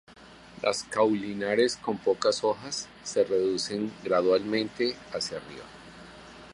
Las 0.63 0.81
caulinares 0.81 1.77
con 1.77 1.99
pocas 1.99 2.43
hojas, 2.43 2.89
se 3.03 3.23
reducen 3.23 3.93
gradualmente 4.03 4.95
hacia 5.13 5.37
arriba. 5.37 5.63